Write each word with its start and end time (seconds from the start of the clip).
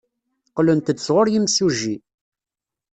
Qqlent-d 0.49 0.97
sɣur 1.01 1.27
yimsujji. 1.29 1.95